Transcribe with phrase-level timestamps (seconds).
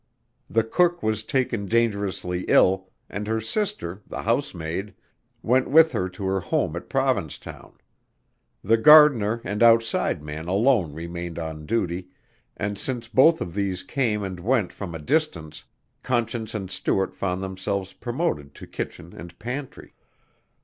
[0.49, 4.95] The cook was taken dangerously ill and her sister, the housemaid,
[5.43, 7.73] went with her to her home at Provincetown.
[8.63, 12.07] The gardener and outside man alone remained on duty
[12.57, 15.65] and since both of these came and went from a distance,
[16.01, 19.93] Conscience and Stuart found themselves promoted to kitchen and pantry.